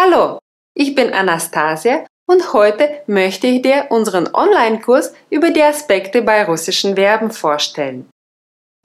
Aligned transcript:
Hallo, 0.00 0.38
ich 0.76 0.94
bin 0.94 1.12
Anastasia 1.12 2.06
und 2.30 2.52
heute 2.52 3.02
möchte 3.08 3.48
ich 3.48 3.62
dir 3.62 3.86
unseren 3.90 4.32
Online-Kurs 4.32 5.12
über 5.28 5.50
die 5.50 5.60
Aspekte 5.60 6.22
bei 6.22 6.44
russischen 6.44 6.94
Verben 6.94 7.32
vorstellen. 7.32 8.08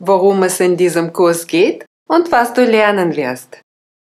Worum 0.02 0.42
es 0.42 0.60
in 0.60 0.76
diesem 0.76 1.14
Kurs 1.14 1.46
geht 1.46 1.86
und 2.10 2.32
was 2.32 2.54
du 2.54 2.66
lernen 2.66 3.16
wirst. 3.16 3.62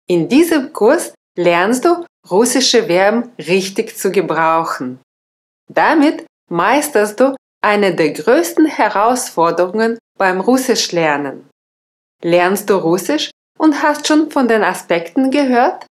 In 0.08 0.28
diesem 0.28 0.72
Kurs 0.72 1.12
lernst 1.36 1.84
du 1.86 2.06
russische 2.30 2.85
Verben 2.85 3.32
richtig 3.37 3.98
zu 3.98 4.12
gebrauchen. 4.12 5.00
Damit 5.69 6.24
meisterst 6.50 7.19
du 7.19 7.34
eine 7.64 7.96
der 7.96 8.12
größten 8.12 8.66
Herausforderungen 8.66 9.98
beim 10.16 10.40
Russischlernen. 10.40 11.50
Lernst 12.22 12.71
du 12.71 12.74
Russisch 12.76 13.32
und 13.58 13.82
hast 13.82 14.06
schon 14.06 14.30
von 14.30 14.46
den 14.46 14.62
Aspekten 14.62 15.32
gehört? 15.32 15.84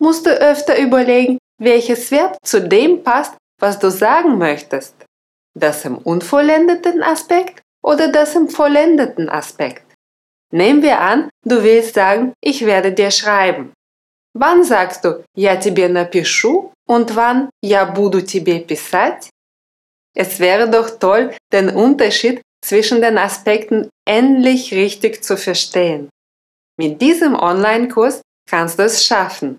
Musst 0.00 0.26
du 0.26 0.30
öfter 0.30 0.78
überlegen, 0.78 1.38
welches 1.58 2.10
Verb 2.10 2.36
zu 2.44 2.60
dem 2.60 3.02
passt, 3.02 3.36
was 3.60 3.78
du 3.78 3.90
sagen 3.90 4.38
möchtest. 4.38 4.94
Das 5.54 5.84
im 5.84 5.98
unvollendeten 5.98 7.02
Aspekt 7.02 7.62
oder 7.82 8.08
das 8.08 8.34
im 8.34 8.48
vollendeten 8.48 9.28
Aspekt. 9.28 9.84
Nehmen 10.52 10.82
wir 10.82 11.00
an, 11.00 11.28
du 11.44 11.62
willst 11.62 11.94
sagen, 11.94 12.32
ich 12.40 12.64
werde 12.66 12.92
dir 12.92 13.10
schreiben. 13.10 13.72
Wann 14.36 14.64
sagst 14.64 15.04
du 15.04 15.24
«Я 15.36 15.56
тебе 15.56 15.88
напишу» 15.88 16.72
und 16.88 17.14
wann 17.14 17.48
«Я 17.62 17.84
буду 17.84 18.20
тебе 18.20 18.60
писать»? 18.60 19.30
Es 20.16 20.38
wäre 20.38 20.68
doch 20.68 20.98
toll, 20.98 21.34
den 21.52 21.70
Unterschied 21.70 22.40
zwischen 22.64 23.00
den 23.00 23.18
Aspekten 23.18 23.90
endlich 24.06 24.72
richtig 24.72 25.22
zu 25.22 25.36
verstehen. 25.36 26.08
Mit 26.78 27.00
diesem 27.00 27.34
Online-Kurs 27.34 28.22
kannst 28.48 28.78
du 28.78 28.84
es 28.84 29.04
schaffen. 29.04 29.56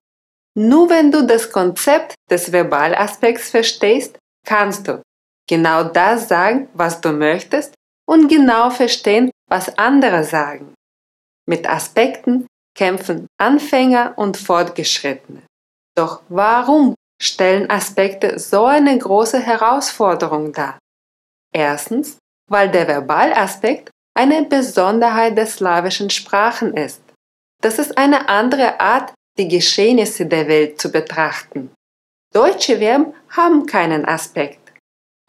Nur 0.60 0.91
wenn 0.91 1.10
du 1.10 1.27
das 1.27 1.50
Konzept 1.50 2.16
des 2.28 2.52
Verbalaspekts 2.52 3.48
verstehst, 3.48 4.18
kannst 4.46 4.87
du 4.87 5.01
genau 5.48 5.85
das 5.85 6.29
sagen, 6.29 6.68
was 6.74 7.01
du 7.01 7.12
möchtest 7.12 7.73
und 8.07 8.29
genau 8.29 8.68
verstehen, 8.68 9.30
was 9.48 9.79
andere 9.79 10.23
sagen. 10.23 10.74
Mit 11.48 11.66
Aspekten 11.66 12.46
kämpfen 12.76 13.26
Anfänger 13.40 14.12
und 14.16 14.37
Fortgeschrittene. 14.37 15.40
Doch 15.96 16.20
warum 16.29 16.95
stellen 17.18 17.70
Aspekte 17.70 18.38
so 18.38 18.66
eine 18.66 18.98
große 18.98 19.40
Herausforderung 19.40 20.52
dar? 20.52 20.79
Erstens, 21.54 22.18
weil 22.51 22.70
der 22.70 22.85
Verbalaspekt 22.85 23.90
eine 24.15 24.42
Besonderheit 24.42 25.38
der 25.38 25.46
slawischen 25.46 26.10
Sprachen 26.10 26.74
ist. 26.76 27.01
Das 27.63 27.79
ist 27.79 27.96
eine 27.96 28.29
andere 28.29 28.79
Art, 28.79 29.15
die 29.41 29.49
Geschehnisse 29.49 30.27
der 30.27 30.46
Welt 30.46 30.80
zu 30.80 30.93
betrachten. 30.93 31.73
Deutsche 32.33 32.79
Verben 32.79 33.15
haben 33.30 33.66
keinen 33.66 34.05
Aspekt. 34.05 34.60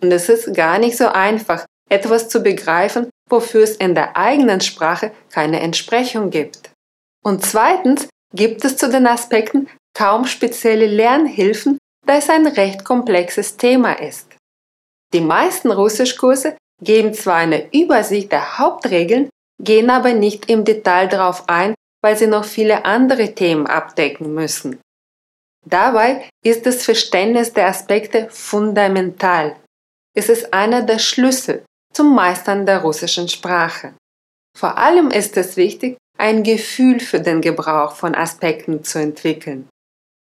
Und 0.04 0.12
es 0.12 0.30
ist 0.30 0.54
gar 0.54 0.78
nicht 0.78 0.98
so 0.98 1.08
einfach, 1.08 1.66
etwas 1.90 2.30
zu 2.30 2.42
begreifen, 2.44 3.10
wofür 3.30 3.64
es 3.64 3.78
in 3.78 3.96
der 3.96 4.18
eigenen 4.18 4.62
Sprache 4.62 5.12
keine 5.32 5.62
Entsprechung 5.62 6.30
gibt. 6.30 6.72
Und 7.24 7.46
zweitens 7.46 8.10
gibt 8.34 8.66
es 8.66 8.78
zu 8.78 8.90
den 8.90 9.08
Aspekten 9.08 9.70
kaum 9.98 10.26
spezielle 10.26 10.88
Lernhilfen, 10.88 11.78
da 12.06 12.18
es 12.18 12.30
ein 12.30 12.48
recht 12.48 12.84
komplexes 12.84 13.58
Thema 13.58 13.94
ist. 13.94 14.28
Die 15.14 15.22
meisten 15.22 15.72
Russischkurse 15.72 16.58
geben 16.82 17.14
zwar 17.14 17.36
eine 17.36 17.74
Übersicht 17.74 18.32
der 18.32 18.58
Hauptregeln, 18.58 19.30
gehen 19.62 19.90
aber 19.90 20.14
nicht 20.14 20.50
im 20.50 20.66
Detail 20.66 21.08
darauf 21.08 21.48
ein, 21.48 21.74
weil 22.02 22.18
sie 22.18 22.28
noch 22.28 22.46
viele 22.46 22.86
andere 22.86 23.34
Themen 23.34 23.68
abdecken 23.68 24.34
müssen. 24.34 24.82
Dabei 25.66 26.28
ist 26.44 26.66
das 26.66 26.84
Verständnis 26.84 27.54
der 27.54 27.68
Aspekte 27.68 28.28
fundamental. 28.32 29.56
Es 30.16 30.28
ist 30.28 30.54
einer 30.54 30.82
der 30.82 31.00
Schlüssel 31.00 31.64
zum 31.94 32.16
Meistern 32.16 32.66
der 32.66 32.80
russischen 32.80 33.28
Sprache. 33.28 33.94
Vor 34.58 34.78
allem 34.78 35.12
ist 35.12 35.38
es 35.38 35.58
wichtig, 35.58 35.98
ein 36.18 36.44
Gefühl 36.44 37.00
für 37.00 37.20
den 37.20 37.42
Gebrauch 37.42 37.96
von 37.96 38.16
Aspekten 38.16 38.84
zu 38.84 39.00
entwickeln. 39.00 39.70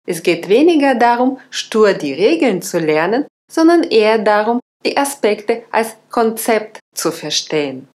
Es 0.08 0.24
geht 0.24 0.50
weniger 0.50 0.96
darum, 0.96 1.40
stur 1.50 1.94
die 1.94 2.14
Regeln 2.14 2.62
zu 2.62 2.80
lernen, 2.80 3.28
sondern 3.52 3.84
eher 3.84 4.18
darum, 4.18 4.60
die 4.86 4.98
Aspekte 4.98 5.64
als 5.72 5.98
Konzept 6.10 6.80
zu 6.96 7.12
verstehen. 7.12 7.90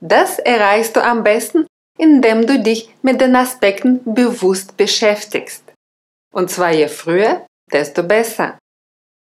Das 0.00 0.38
erreichst 0.38 0.96
du 0.96 1.04
am 1.04 1.22
besten, 1.22 1.66
indem 2.02 2.48
du 2.48 2.58
dich 2.58 2.92
mit 3.02 3.20
den 3.20 3.36
Aspekten 3.36 4.00
bewusst 4.04 4.76
beschäftigst. 4.76 5.62
Und 6.34 6.50
zwar 6.50 6.72
je 6.72 6.88
früher, 6.88 7.46
desto 7.72 8.02
besser. 8.02 8.58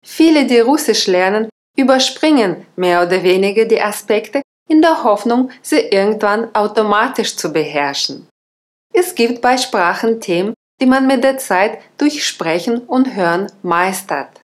Viele, 0.03 0.45
die 0.45 0.59
Russisch 0.59 1.05
lernen, 1.05 1.49
überspringen 1.77 2.65
mehr 2.75 3.03
oder 3.05 3.21
weniger 3.21 3.65
die 3.65 3.79
Aspekte 3.79 4.41
in 4.67 4.81
der 4.81 5.03
Hoffnung, 5.03 5.51
sie 5.61 5.81
irgendwann 5.81 6.53
automatisch 6.55 7.35
zu 7.35 7.53
beherrschen. 7.53 8.27
Es 8.91 9.13
gibt 9.13 9.41
bei 9.41 9.57
Sprachen 9.57 10.19
Themen, 10.19 10.55
die 10.81 10.87
man 10.87 11.05
mit 11.05 11.23
der 11.23 11.37
Zeit 11.37 11.79
durch 11.99 12.25
Sprechen 12.25 12.79
und 12.79 13.13
Hören 13.15 13.51
meistert. 13.61 14.41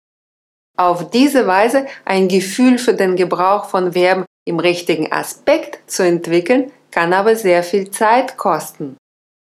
Auf 0.77 1.09
diese 1.09 1.47
Weise 1.47 1.87
ein 2.05 2.27
Gefühl 2.27 2.77
für 2.77 2.93
den 2.93 3.15
Gebrauch 3.15 3.65
von 3.69 3.93
Verben 3.93 4.25
im 4.45 4.59
richtigen 4.59 5.11
Aspekt 5.11 5.89
zu 5.89 6.03
entwickeln, 6.03 6.71
kann 6.91 7.13
aber 7.13 7.35
sehr 7.35 7.63
viel 7.63 7.91
Zeit 7.91 8.37
kosten. 8.37 8.97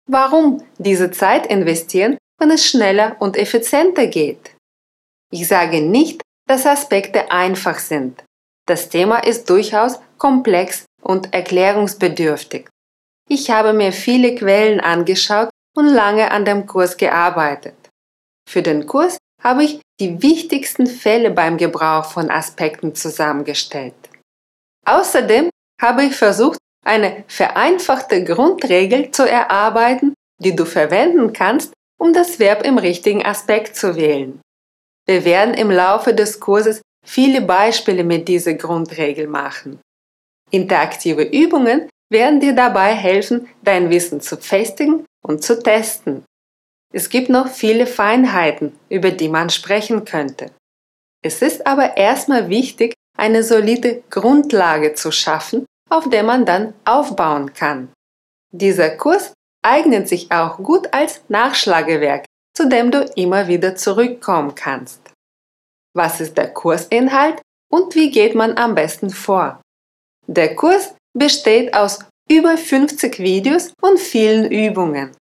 Warum 0.09 0.63
diese 0.77 1.11
Zeit 1.11 1.47
investieren, 1.47 2.17
wenn 2.39 2.51
es 2.51 2.65
schneller 2.65 3.15
und 3.19 3.37
effizienter 3.37 4.07
geht? 4.07 4.55
Ich 5.31 5.47
sage 5.47 5.81
nicht, 5.81 6.21
dass 6.47 6.65
Aspekte 6.65 7.31
einfach 7.31 7.79
sind. 7.79 8.23
Das 8.65 8.89
Thema 8.89 9.19
ist 9.19 9.49
durchaus 9.49 9.99
komplex 10.17 10.85
und 11.01 11.33
erklärungsbedürftig. 11.33 12.69
Ich 13.29 13.49
habe 13.51 13.73
mir 13.73 13.91
viele 13.91 14.35
Quellen 14.35 14.79
angeschaut 14.79 15.49
und 15.75 15.87
lange 15.87 16.31
an 16.31 16.45
dem 16.45 16.65
Kurs 16.65 16.95
gearbeitet. 16.95 17.75
Für 18.49 18.61
den 18.61 18.87
Kurs 18.87 19.17
habe 19.43 19.63
ich 19.63 19.81
die 19.99 20.21
wichtigsten 20.21 20.87
Fälle 20.87 21.31
beim 21.31 21.57
Gebrauch 21.57 22.05
von 22.05 22.31
Aspekten 22.31 22.95
zusammengestellt. 22.95 24.09
Außerdem 24.85 25.49
habe 25.81 26.05
ich 26.05 26.15
versucht, 26.15 26.57
eine 26.87 27.23
vereinfachte 27.27 28.23
Grundregel 28.23 29.11
zu 29.11 29.29
erarbeiten, 29.29 30.13
die 30.41 30.55
du 30.55 30.65
verwenden 30.65 31.33
kannst, 31.33 31.73
um 31.99 32.13
das 32.13 32.39
Verb 32.39 32.63
im 32.63 32.77
richtigen 32.77 33.25
Aspekt 33.25 33.75
zu 33.75 33.95
wählen. 33.95 34.41
Wir 35.05 35.25
werden 35.25 35.53
im 35.53 35.71
Laufe 35.71 36.13
des 36.13 36.39
Kurses 36.39 36.81
viele 37.05 37.41
Beispiele 37.41 38.03
mit 38.03 38.27
dieser 38.27 38.53
Grundregel 38.53 39.27
machen. 39.27 39.79
Interaktive 40.51 41.23
Übungen 41.23 41.89
werden 42.09 42.39
dir 42.39 42.53
dabei 42.53 42.93
helfen, 42.93 43.47
dein 43.63 43.89
Wissen 43.89 44.21
zu 44.21 44.37
festigen 44.37 45.05
und 45.25 45.43
zu 45.43 45.61
testen. 45.61 46.23
Es 46.93 47.09
gibt 47.09 47.29
noch 47.29 47.49
viele 47.49 47.85
Feinheiten, 47.85 48.77
über 48.89 49.11
die 49.11 49.27
man 49.27 49.49
sprechen 49.49 50.05
könnte. 50.05 50.51
Es 51.21 51.41
ist 51.41 51.67
aber 51.67 51.97
erstmal 51.97 52.49
wichtig, 52.49 52.93
eine 53.17 53.43
solide 53.43 54.03
Grundlage 54.09 54.93
zu 54.93 55.11
schaffen, 55.11 55.65
auf 55.89 56.09
der 56.09 56.23
man 56.23 56.45
dann 56.45 56.73
aufbauen 56.85 57.53
kann. 57.53 57.91
Dieser 58.51 58.91
Kurs 58.91 59.33
eignet 59.63 60.07
sich 60.07 60.31
auch 60.31 60.57
gut 60.57 60.93
als 60.93 61.21
Nachschlagewerk, 61.27 62.25
zu 62.55 62.67
dem 62.67 62.91
du 62.91 63.03
immer 63.15 63.47
wieder 63.47 63.75
zurückkommen 63.75 64.55
kannst. 64.55 65.01
Was 65.93 66.21
ist 66.21 66.37
der 66.37 66.53
Kursinhalt 66.53 67.41
und 67.71 67.95
wie 67.95 68.11
geht 68.11 68.35
man 68.35 68.57
am 68.57 68.75
besten 68.75 69.09
vor? 69.09 69.61
Der 70.27 70.55
Kurs 70.55 70.95
besteht 71.13 71.73
aus 71.73 71.99
über 72.29 72.57
50 72.57 73.19
Videos 73.19 73.73
und 73.81 73.99
vielen 73.99 74.51
Übungen. 74.51 75.15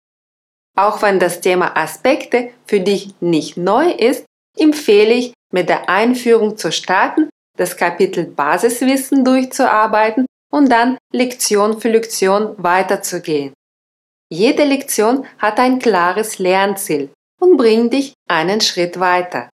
Auch 0.75 1.01
wenn 1.01 1.19
das 1.19 1.41
Thema 1.41 1.77
Aspekte 1.77 2.51
für 2.65 2.79
dich 2.79 3.13
nicht 3.19 3.57
neu 3.57 3.91
ist, 3.91 4.25
empfehle 4.57 5.13
ich, 5.13 5.33
mit 5.51 5.69
der 5.69 5.87
Einführung 5.89 6.57
zu 6.57 6.71
starten, 6.71 7.29
das 7.57 7.77
Kapitel 7.77 8.25
Basiswissen 8.25 9.23
durchzuarbeiten 9.23 10.25
und 10.53 10.69
dann 10.69 10.97
Lektion 11.11 11.81
für 11.81 11.89
Lektion 11.89 12.53
weiterzugehen. 12.57 13.53
Jede 14.31 14.63
Lektion 14.63 15.25
hat 15.39 15.59
ein 15.59 15.79
klares 15.79 16.37
Lernziel 16.37 17.09
und 17.41 17.57
bringt 17.57 17.93
dich 17.93 18.13
einen 18.29 18.61
Schritt 18.61 18.99
weiter. 18.99 19.49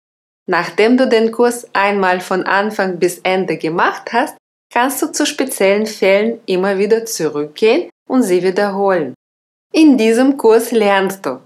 Nachdem 0.49 0.97
du 0.97 1.07
den 1.07 1.31
Kurs 1.31 1.67
einmal 1.73 2.19
von 2.19 2.43
Anfang 2.43 2.97
bis 2.97 3.19
Ende 3.19 3.57
gemacht 3.57 4.11
hast, 4.11 4.37
kannst 4.73 5.01
du 5.01 5.11
zu 5.11 5.25
speziellen 5.25 5.85
Fällen 5.85 6.39
immer 6.47 6.79
wieder 6.79 7.05
zurückgehen 7.05 7.89
und 8.09 8.23
sie 8.23 8.41
wiederholen. 8.41 9.13
In 9.73 9.97
diesem 9.97 10.37
Kurs 10.37 10.71
lernst 10.71 11.25
du, 11.25 11.41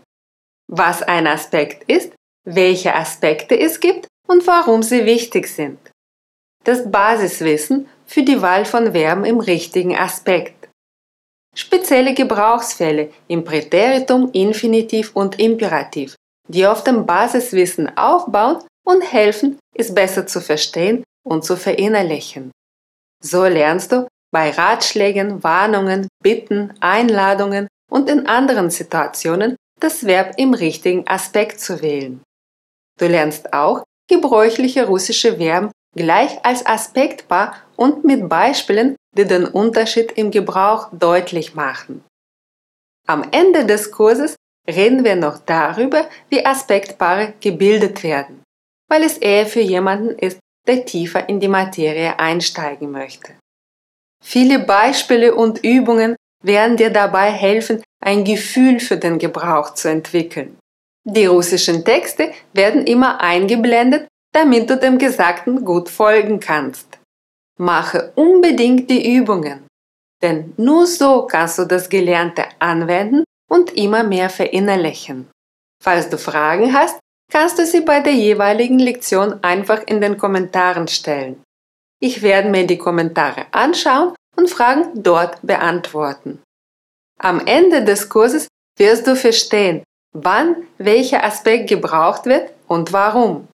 was 0.68 1.04
ein 1.04 1.28
Aspekt 1.28 1.90
ist, 1.90 2.14
welche 2.46 2.96
Aspekte 2.96 3.60
es 3.60 3.80
gibt 3.80 4.08
und 4.28 4.48
warum 4.48 4.82
sie 4.82 5.06
wichtig 5.06 5.48
sind. 5.48 5.80
Das 6.64 6.90
Basiswissen 6.90 7.90
für 8.12 8.24
die 8.24 8.42
Wahl 8.42 8.66
von 8.66 8.92
Verben 8.92 9.24
im 9.24 9.40
richtigen 9.40 9.96
Aspekt. 9.96 10.68
Spezielle 11.56 12.14
Gebrauchsfälle 12.14 13.10
im 13.30 13.46
Präteritum, 13.46 14.32
Infinitiv 14.34 15.12
und 15.16 15.40
Imperativ, 15.40 16.16
die 16.50 16.68
auf 16.68 16.84
dem 16.84 17.06
Basiswissen 17.06 17.98
aufbauen 17.98 18.58
und 18.86 19.02
helfen, 19.02 19.60
es 19.78 19.94
besser 19.94 20.28
zu 20.28 20.42
verstehen 20.42 21.06
und 21.26 21.46
zu 21.46 21.56
verinnerlichen. 21.56 22.52
So 23.24 23.46
lernst 23.46 23.94
du 23.94 24.08
bei 24.34 24.50
Ratschlägen, 24.50 25.42
Warnungen, 25.44 26.08
Bitten, 26.22 26.74
Einladungen 26.82 27.68
und 27.90 28.10
in 28.10 28.28
anderen 28.28 28.70
Situationen 28.70 29.56
das 29.80 30.06
Verb 30.06 30.34
im 30.38 30.54
richtigen 30.54 31.08
Aspekt 31.08 31.62
zu 31.62 31.82
wählen. 31.82 32.22
Du 33.00 33.08
lernst 33.08 33.54
auch 33.54 33.84
gebräuchliche 34.10 34.86
russische 34.86 35.38
Verben 35.38 35.72
gleich 35.96 36.44
als 36.46 36.66
Aspektpaar 36.66 37.56
und 37.76 38.04
mit 38.04 38.30
Beispielen, 38.30 38.96
die 39.18 39.26
den 39.26 39.46
Unterschied 39.46 40.14
im 40.14 40.32
Gebrauch 40.32 40.90
deutlich 40.92 41.56
machen. 41.56 42.04
Am 43.08 43.28
Ende 43.32 43.66
des 43.66 43.92
Kurses 43.92 44.36
reden 44.70 45.04
wir 45.04 45.16
noch 45.16 45.40
darüber, 45.40 46.08
wie 46.30 46.46
Aspektpaare 46.46 47.34
gebildet 47.42 48.04
werden, 48.04 48.44
weil 48.90 49.04
es 49.04 49.18
eher 49.18 49.46
für 49.46 49.62
jemanden 49.62 50.18
ist, 50.18 50.40
der 50.68 50.86
tiefer 50.86 51.28
in 51.28 51.40
die 51.40 51.48
Materie 51.48 52.20
einsteigen 52.20 52.92
möchte. 52.92 53.34
Viele 54.24 54.60
Beispiele 54.60 55.34
und 55.34 55.64
Übungen 55.64 56.16
werden 56.44 56.78
dir 56.78 56.92
dabei 56.92 57.32
helfen, 57.32 57.84
ein 58.04 58.24
Gefühl 58.24 58.80
für 58.80 58.98
den 58.98 59.18
Gebrauch 59.18 59.74
zu 59.74 59.90
entwickeln. 59.90 60.58
Die 61.04 61.26
russischen 61.26 61.84
Texte 61.84 62.32
werden 62.54 62.86
immer 62.86 63.20
eingeblendet, 63.20 64.08
damit 64.34 64.70
du 64.70 64.78
dem 64.78 64.98
Gesagten 64.98 65.66
gut 65.66 65.90
folgen 65.90 66.40
kannst. 66.40 67.00
Mache 67.60 68.12
unbedingt 68.16 68.90
die 68.90 69.16
Übungen, 69.16 69.68
denn 70.22 70.54
nur 70.58 70.88
so 70.88 71.28
kannst 71.28 71.60
du 71.60 71.66
das 71.66 71.90
Gelernte 71.90 72.46
anwenden 72.60 73.24
und 73.50 73.76
immer 73.76 74.04
mehr 74.04 74.30
verinnerlichen. 74.30 75.30
Falls 75.84 76.10
du 76.10 76.18
Fragen 76.18 76.74
hast, 76.74 77.00
kannst 77.32 77.60
du 77.60 77.66
sie 77.66 77.82
bei 77.82 78.00
der 78.00 78.14
jeweiligen 78.14 78.80
Lektion 78.80 79.44
einfach 79.44 79.82
in 79.86 80.02
den 80.02 80.18
Kommentaren 80.18 80.88
stellen. 80.88 81.44
Ich 82.00 82.22
werde 82.22 82.50
mir 82.50 82.66
die 82.66 82.78
Kommentare 82.78 83.46
anschauen 83.52 84.16
und 84.38 84.50
Fragen 84.50 85.04
dort 85.04 85.40
beantworten. 85.42 86.42
Am 87.20 87.46
Ende 87.46 87.84
des 87.84 88.10
Kurses 88.10 88.48
wirst 88.78 89.06
du 89.06 89.16
verstehen, 89.16 89.84
wann 90.14 90.68
welcher 90.78 91.24
Aspekt 91.24 91.70
gebraucht 91.70 92.26
wird 92.26 92.52
und 92.68 92.92
warum. 92.94 93.48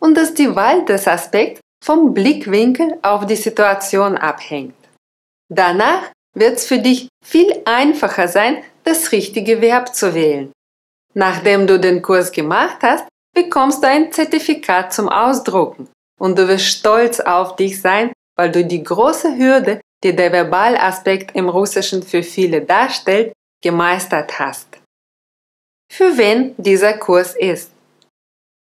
Und 0.00 0.16
dass 0.16 0.34
die 0.34 0.54
Wahl 0.56 0.84
des 0.84 1.06
Aspekts 1.06 1.60
vom 1.84 2.12
Blickwinkel 2.12 2.98
auf 3.02 3.26
die 3.26 3.36
Situation 3.36 4.16
abhängt. 4.16 4.74
Danach 5.48 6.10
wird 6.34 6.56
es 6.56 6.66
für 6.66 6.78
dich 6.78 7.08
viel 7.24 7.62
einfacher 7.64 8.28
sein, 8.28 8.62
das 8.84 9.12
richtige 9.12 9.60
Verb 9.60 9.94
zu 9.94 10.14
wählen. 10.14 10.52
Nachdem 11.14 11.66
du 11.66 11.78
den 11.78 12.02
Kurs 12.02 12.30
gemacht 12.32 12.78
hast, 12.82 13.06
bekommst 13.34 13.82
du 13.82 13.88
ein 13.88 14.12
Zertifikat 14.12 14.92
zum 14.92 15.08
Ausdrucken 15.08 15.88
und 16.20 16.38
du 16.38 16.46
wirst 16.48 16.66
stolz 16.66 17.20
auf 17.20 17.56
dich 17.56 17.80
sein, 17.80 18.12
weil 18.36 18.50
du 18.50 18.64
die 18.64 18.82
große 18.82 19.36
Hürde, 19.36 19.80
die 20.04 20.14
der 20.14 20.30
Verbalaspekt 20.30 21.34
im 21.34 21.48
Russischen 21.48 22.02
für 22.02 22.22
viele 22.22 22.62
darstellt, 22.62 23.32
gemeistert 23.62 24.38
hast. 24.38 24.68
Für 25.92 26.16
wen 26.16 26.54
dieser 26.56 26.94
Kurs 26.94 27.34
ist? 27.36 27.70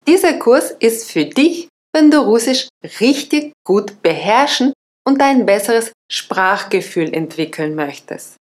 Dieser 0.07 0.35
Kurs 0.35 0.71
ist 0.73 1.11
für 1.11 1.25
dich, 1.25 1.69
wenn 1.93 2.11
du 2.11 2.19
Russisch 2.19 2.69
richtig 3.01 3.53
gut 3.65 4.03
beherrschen 4.03 4.73
und 5.07 5.21
ein 5.21 5.47
besseres 5.47 5.93
Sprachgefühl 6.11 7.13
entwickeln 7.13 7.75
möchtest. 7.75 8.37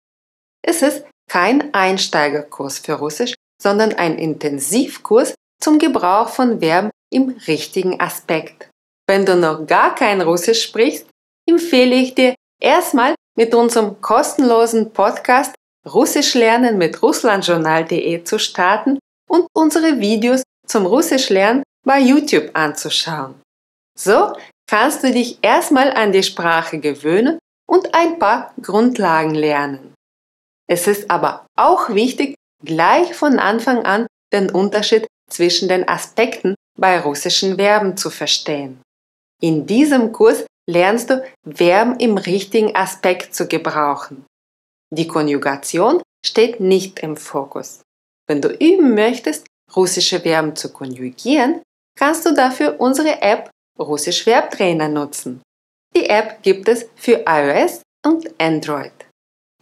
Es 0.62 0.82
ist 0.82 1.05
kein 1.31 1.72
Einsteigerkurs 1.75 2.78
für 2.78 2.94
Russisch, 2.94 3.34
sondern 3.62 3.94
ein 3.94 4.19
Intensivkurs 4.19 5.34
zum 5.60 5.78
Gebrauch 5.78 6.28
von 6.28 6.60
Verben 6.60 6.90
im 7.12 7.37
richtigen 7.46 8.00
Aspekt. 8.00 8.70
Wenn 9.06 9.25
du 9.25 9.37
noch 9.37 9.66
gar 9.66 9.94
kein 9.94 10.20
Russisch 10.20 10.62
sprichst, 10.62 11.06
empfehle 11.49 11.94
ich 11.94 12.14
dir 12.14 12.34
erstmal 12.60 13.14
mit 13.37 13.55
unserem 13.55 14.00
kostenlosen 14.00 14.93
Podcast 14.93 15.55
Russisch 15.87 16.34
lernen 16.34 16.76
mit 16.76 17.02
russlandjournal.de 17.02 18.25
zu 18.25 18.38
starten 18.38 18.99
und 19.28 19.46
unsere 19.55 20.00
Videos 20.00 20.43
zum 20.69 20.87
Russisch 20.87 21.31
lernen 21.31 21.62
bei 21.85 21.99
YouTube 21.99 22.50
anzuschauen. 22.55 23.35
So 23.99 24.32
kannst 24.69 25.03
du 25.03 25.11
dich 25.11 25.38
erstmal 25.43 25.93
an 25.93 26.12
die 26.12 26.23
Sprache 26.23 26.79
gewöhnen 26.79 27.38
und 27.69 27.94
ein 27.94 28.19
paar 28.19 28.55
Grundlagen 28.62 29.35
lernen. 29.35 29.94
Es 30.70 30.87
ist 30.87 31.11
aber 31.11 31.47
auch 31.56 31.88
wichtig, 31.91 32.35
gleich 32.65 33.15
von 33.15 33.38
Anfang 33.38 33.85
an 33.85 34.06
den 34.32 34.50
Unterschied 34.50 35.06
zwischen 35.31 35.69
den 35.69 35.88
Aspekten 35.88 36.55
bei 36.79 37.00
russischen 37.00 37.56
Verben 37.56 37.97
zu 37.97 38.11
verstehen. 38.11 38.81
In 39.41 39.67
diesem 39.67 40.12
Kurs 40.12 40.44
lernst 40.69 41.11
du 41.11 41.25
Verben 41.49 41.99
im 41.99 42.19
richtigen 42.19 42.76
Aspekt 42.76 43.35
zu 43.35 43.49
gebrauchen. 43.49 44.26
Die 44.94 45.06
Konjugation 45.06 46.03
steht 46.25 46.61
nicht 46.61 46.99
im 47.00 47.17
Fokus. 47.17 47.81
Wenn 48.26 48.43
du 48.43 48.49
üben 48.49 48.94
möchtest, 48.94 49.47
russische 49.75 50.20
Verben 50.20 50.56
zu 50.56 50.73
konjugieren, 50.73 51.62
kannst 51.99 52.26
du 52.26 52.35
dafür 52.35 52.81
unsere 52.81 53.20
App 53.23 53.50
Russisch 53.79 54.25
Verbtrainer 54.25 54.88
nutzen. 54.88 55.43
Die 55.97 56.09
App 56.09 56.43
gibt 56.43 56.69
es 56.69 56.87
für 56.97 57.25
iOS 57.26 57.82
und 58.05 58.29
Android. 58.41 58.93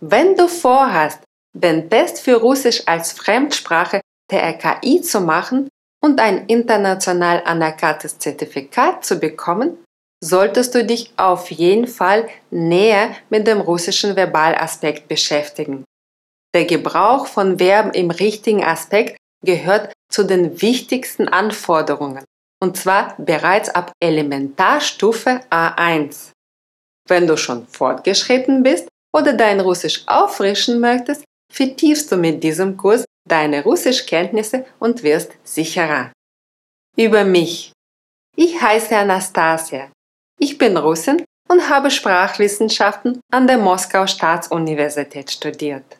Wenn 0.00 0.36
du 0.36 0.48
vorhast, 0.48 1.20
den 1.54 1.88
Test 1.88 2.20
für 2.20 2.36
Russisch 2.36 2.82
als 2.86 3.12
Fremdsprache 3.12 4.00
der 4.30 4.42
RKI 4.42 5.00
zu 5.00 5.20
machen 5.20 5.68
und 6.02 6.20
ein 6.20 6.46
international 6.46 7.42
anerkanntes 7.44 8.18
Zertifikat 8.18 9.04
zu 9.04 9.18
bekommen, 9.18 9.82
solltest 10.22 10.74
du 10.74 10.84
dich 10.84 11.12
auf 11.16 11.50
jeden 11.50 11.86
Fall 11.86 12.28
näher 12.50 13.14
mit 13.30 13.46
dem 13.46 13.60
russischen 13.60 14.16
Verbalaspekt 14.16 15.08
beschäftigen. 15.08 15.84
Der 16.54 16.64
Gebrauch 16.64 17.26
von 17.26 17.58
Verben 17.58 17.92
im 17.92 18.10
richtigen 18.10 18.64
Aspekt 18.64 19.16
gehört 19.46 19.92
zu 20.12 20.24
den 20.24 20.60
wichtigsten 20.60 21.28
Anforderungen, 21.28 22.24
und 22.62 22.76
zwar 22.76 23.14
bereits 23.18 23.70
ab 23.70 23.92
Elementarstufe 24.00 25.40
A1. 25.50 26.32
Wenn 27.08 27.26
du 27.26 27.36
schon 27.36 27.66
fortgeschritten 27.66 28.62
bist 28.62 28.88
oder 29.14 29.32
dein 29.32 29.60
Russisch 29.60 30.02
auffrischen 30.06 30.80
möchtest, 30.80 31.24
vertiefst 31.50 32.12
du 32.12 32.16
mit 32.16 32.42
diesem 32.42 32.76
Kurs 32.76 33.04
deine 33.26 33.62
Russischkenntnisse 33.62 34.66
und 34.78 35.02
wirst 35.02 35.32
sicherer. 35.44 36.12
Über 36.96 37.24
mich. 37.24 37.72
Ich 38.36 38.60
heiße 38.60 38.96
Anastasia. 38.96 39.90
Ich 40.38 40.58
bin 40.58 40.76
Russin 40.76 41.24
und 41.48 41.68
habe 41.68 41.90
Sprachwissenschaften 41.90 43.20
an 43.32 43.46
der 43.46 43.58
Moskau 43.58 44.06
Staatsuniversität 44.06 45.30
studiert. 45.30 45.98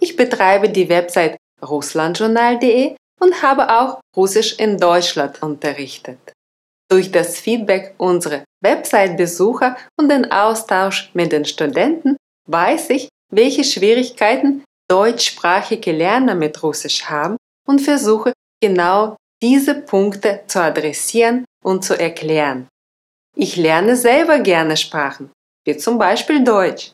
Ich 0.00 0.16
betreibe 0.16 0.68
die 0.68 0.88
Website 0.88 1.36
russlandjournal.de 1.62 2.96
und 3.20 3.42
habe 3.42 3.78
auch 3.78 4.00
Russisch 4.16 4.54
in 4.58 4.78
Deutschland 4.78 5.42
unterrichtet. 5.42 6.18
Durch 6.90 7.10
das 7.10 7.38
Feedback 7.38 7.94
unserer 7.98 8.44
Website-Besucher 8.62 9.76
und 9.98 10.08
den 10.08 10.30
Austausch 10.32 11.10
mit 11.14 11.32
den 11.32 11.44
Studenten 11.44 12.16
weiß 12.46 12.90
ich, 12.90 13.08
welche 13.30 13.64
Schwierigkeiten 13.64 14.64
deutschsprachige 14.90 15.92
Lerner 15.92 16.34
mit 16.34 16.62
Russisch 16.62 17.04
haben 17.04 17.36
und 17.66 17.80
versuche 17.80 18.32
genau 18.60 19.16
diese 19.42 19.74
Punkte 19.74 20.42
zu 20.46 20.62
adressieren 20.62 21.44
und 21.62 21.84
zu 21.84 21.98
erklären. 21.98 22.68
Ich 23.36 23.56
lerne 23.56 23.94
selber 23.94 24.40
gerne 24.40 24.76
Sprachen, 24.76 25.30
wie 25.64 25.76
zum 25.76 25.98
Beispiel 25.98 26.42
Deutsch, 26.42 26.92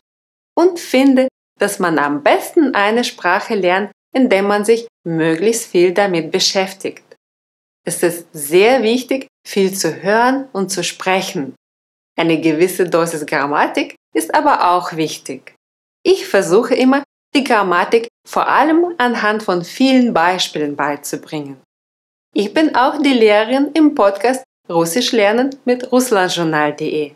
und 0.55 0.79
finde, 0.79 1.27
dass 1.59 1.79
man 1.79 1.97
am 1.97 2.21
besten 2.21 2.75
eine 2.75 3.03
Sprache 3.03 3.55
lernt, 3.55 3.91
indem 4.15 4.47
man 4.47 4.65
sich 4.65 4.87
möglichst 5.05 5.65
viel 5.65 5.93
damit 5.93 6.31
beschäftigt. 6.31 7.03
Es 7.85 8.01
ist 8.01 8.27
sehr 8.31 8.81
wichtig, 8.81 9.27
viel 9.45 9.75
zu 9.75 10.01
hören 10.01 10.47
und 10.53 10.69
zu 10.71 10.83
sprechen. 10.83 11.55
Eine 12.17 12.39
gewisse 12.39 12.89
Dosis 12.89 13.25
Grammatik 13.25 13.95
ist 14.15 14.33
aber 14.33 14.71
auch 14.71 14.95
wichtig. 14.95 15.53
Ich 16.03 16.25
versuche 16.25 16.73
immer, 16.73 17.03
die 17.35 17.43
Grammatik 17.43 18.07
vor 18.27 18.47
allem 18.47 18.95
anhand 18.97 19.43
von 19.43 19.63
vielen 19.63 20.13
Beispielen 20.13 20.75
beizubringen. 20.75 21.61
Ich 22.33 22.53
bin 22.53 22.75
auch 22.75 23.01
die 23.01 23.13
Lehrerin 23.13 23.71
im 23.73 23.93
Podcast 23.93 24.43
Russisch 24.69 25.11
lernen 25.11 25.55
mit 25.65 25.91
russlandjournal.de. 25.91 27.13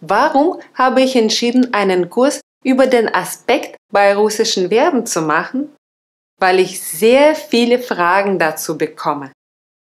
Warum 0.00 0.60
habe 0.74 1.02
ich 1.02 1.16
entschieden, 1.16 1.74
einen 1.74 2.08
Kurs 2.10 2.40
über 2.64 2.86
den 2.86 3.12
Aspekt 3.12 3.76
bei 3.92 4.14
russischen 4.14 4.68
Verben 4.68 5.04
zu 5.04 5.22
machen? 5.22 5.74
Weil 6.40 6.58
ich 6.58 6.80
sehr 6.80 7.34
viele 7.34 7.78
Fragen 7.78 8.38
dazu 8.38 8.78
bekomme. 8.78 9.32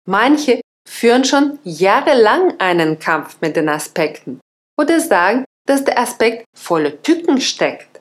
Manche 0.08 0.60
führen 0.88 1.24
schon 1.24 1.58
jahrelang 1.64 2.58
einen 2.58 2.98
Kampf 2.98 3.36
mit 3.40 3.56
den 3.56 3.68
Aspekten 3.68 4.40
oder 4.78 5.00
sagen, 5.00 5.44
dass 5.66 5.84
der 5.84 5.98
Aspekt 5.98 6.44
voller 6.56 7.02
Tücken 7.02 7.40
steckt. 7.40 8.00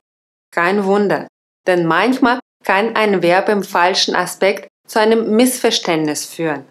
Kein 0.53 0.85
Wunder, 0.85 1.27
denn 1.67 1.85
manchmal 1.85 2.39
kann 2.63 2.95
ein 2.95 3.21
Verb 3.21 3.49
im 3.49 3.63
falschen 3.63 4.15
Aspekt 4.15 4.67
zu 4.87 4.99
einem 4.99 5.35
Missverständnis 5.35 6.25
führen. 6.25 6.65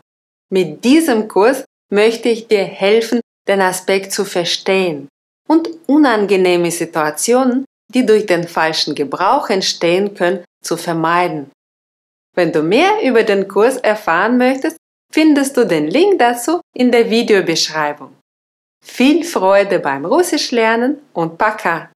Mit 0.50 0.84
diesem 0.84 1.28
Kurs 1.28 1.64
möchte 1.92 2.28
ich 2.28 2.48
dir 2.48 2.64
helfen, 2.64 3.20
den 3.48 3.60
Aspekt 3.60 4.12
zu 4.12 4.24
verstehen 4.24 5.08
und 5.48 5.68
unangenehme 5.86 6.70
Situationen, 6.70 7.64
die 7.92 8.06
durch 8.06 8.26
den 8.26 8.48
falschen 8.48 8.94
Gebrauch 8.94 9.50
entstehen 9.50 10.14
können, 10.14 10.44
zu 10.62 10.76
vermeiden. 10.76 11.50
Wenn 12.34 12.52
du 12.52 12.62
mehr 12.62 13.02
über 13.02 13.22
den 13.22 13.48
Kurs 13.48 13.76
erfahren 13.76 14.36
möchtest, 14.38 14.76
findest 15.12 15.56
du 15.56 15.64
den 15.64 15.86
Link 15.86 16.18
dazu 16.18 16.60
in 16.74 16.90
der 16.90 17.08
Videobeschreibung. 17.10 18.16
Viel 18.84 19.24
Freude 19.24 19.78
beim 19.78 20.04
Russisch 20.04 20.50
lernen 20.50 21.00
und 21.12 21.38
Paka! 21.38 21.90